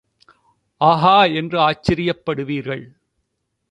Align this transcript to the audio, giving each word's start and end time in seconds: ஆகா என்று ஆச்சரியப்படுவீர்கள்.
ஆகா 0.81 1.23
என்று 1.25 1.57
ஆச்சரியப்படுவீர்கள். 1.59 2.83